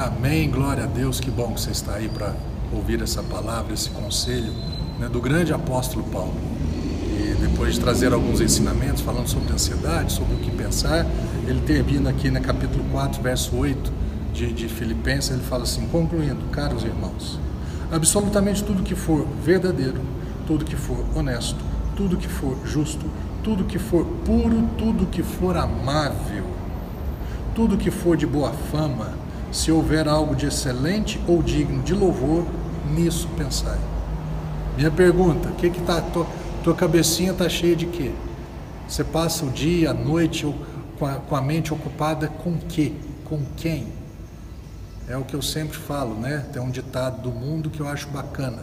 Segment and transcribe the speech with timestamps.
[0.00, 2.34] Amém, glória a Deus, que bom que você está aí para
[2.72, 4.50] ouvir essa palavra, esse conselho
[4.98, 6.32] né, do grande apóstolo Paulo.
[7.04, 11.04] E depois de trazer alguns ensinamentos falando sobre ansiedade, sobre o que pensar,
[11.46, 13.92] ele termina aqui no capítulo 4, verso 8
[14.32, 17.38] de, de Filipenses, ele fala assim, concluindo, caros irmãos,
[17.92, 20.00] absolutamente tudo que for verdadeiro,
[20.46, 21.62] tudo que for honesto,
[21.94, 23.04] tudo que for justo,
[23.44, 26.44] tudo que for puro, tudo que for amável,
[27.54, 32.46] tudo que for de boa fama, se houver algo de excelente ou digno de louvor,
[32.94, 33.78] nisso pensai.
[34.76, 36.26] Minha pergunta, o que que tá tua,
[36.62, 38.12] tua cabecinha tá cheia de quê?
[38.88, 40.52] Você passa o dia, a noite
[40.98, 42.92] com a, com a mente ocupada com quê?
[43.24, 43.86] Com quem?
[45.08, 46.46] É o que eu sempre falo, né?
[46.52, 48.62] Tem um ditado do mundo que eu acho bacana.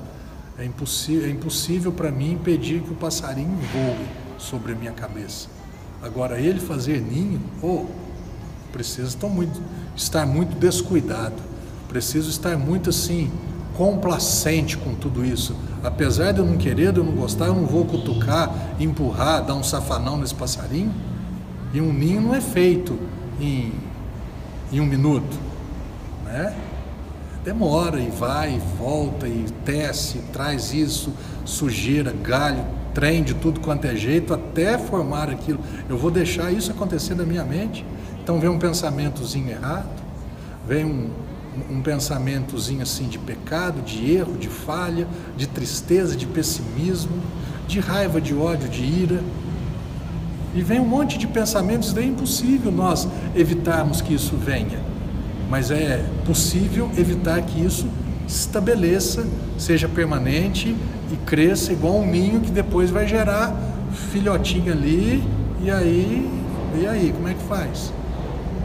[0.57, 5.49] É impossível, é impossível para mim impedir que o passarinho voe sobre a minha cabeça.
[6.01, 7.85] Agora, ele fazer ninho, oh,
[8.77, 9.59] preciso estar muito,
[9.95, 11.33] estar muito descuidado,
[11.89, 13.31] preciso estar muito assim,
[13.75, 15.55] complacente com tudo isso.
[15.83, 19.55] Apesar de eu não querer, de eu não gostar, eu não vou cutucar, empurrar, dar
[19.55, 20.93] um safanão nesse passarinho.
[21.73, 22.99] E um ninho não é feito
[23.41, 23.73] em,
[24.71, 25.37] em um minuto,
[26.23, 26.55] né?
[27.43, 31.11] Demora e vai e volta e tece, traz isso,
[31.45, 35.59] sujeira, galho, trem de tudo quanto é jeito até formar aquilo.
[35.89, 37.83] Eu vou deixar isso acontecer na minha mente.
[38.27, 39.87] Então vem um pensamentozinho errado,
[40.67, 41.09] vem um,
[41.69, 47.21] um pensamentozinho assim de pecado, de erro, de falha, de tristeza, de pessimismo,
[47.69, 49.21] de raiva, de ódio, de ira.
[50.53, 54.81] E vem um monte de pensamentos, é impossível nós evitarmos que isso venha
[55.49, 57.87] mas é possível evitar que isso
[58.27, 59.25] estabeleça,
[59.57, 60.75] seja permanente
[61.09, 63.55] e cresça igual um ninho que depois vai gerar
[64.11, 65.23] filhotinho ali
[65.63, 66.29] e aí,
[66.77, 67.93] e aí, como é que faz?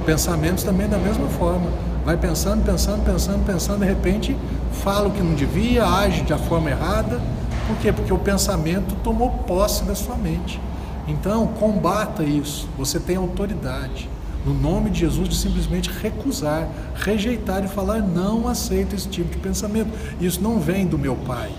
[0.05, 1.71] Pensamentos também da mesma forma.
[2.05, 4.37] Vai pensando, pensando, pensando, pensando, de repente
[4.83, 7.21] fala o que não devia, age de forma errada.
[7.67, 7.93] Por quê?
[7.93, 10.61] Porque o pensamento tomou posse da sua mente.
[11.07, 12.69] Então, combata isso.
[12.77, 14.09] Você tem autoridade
[14.45, 19.39] no nome de Jesus, de simplesmente recusar, rejeitar e falar: não aceito esse tipo de
[19.39, 19.91] pensamento.
[20.21, 21.53] Isso não vem do meu pai,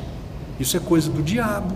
[0.60, 1.74] isso é coisa do diabo.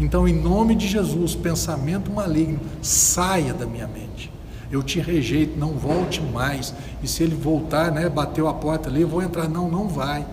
[0.00, 4.30] Então, em nome de Jesus, pensamento maligno, saia da minha mente.
[4.70, 6.74] Eu te rejeito, não volte mais.
[7.02, 9.48] E se ele voltar, né, bateu a porta ali, eu vou entrar.
[9.48, 10.26] Não, não vai.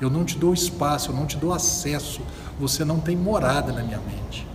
[0.00, 2.20] Eu não te dou espaço, eu não te dou acesso.
[2.58, 4.46] Você não tem morada na minha mente.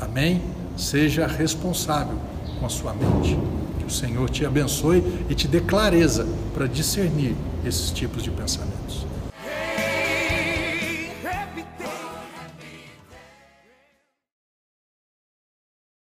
[0.00, 0.42] Amém?
[0.76, 2.16] Seja responsável
[2.58, 3.38] com a sua mente.
[3.78, 9.06] Que o Senhor te abençoe e te dê clareza para discernir esses tipos de pensamentos.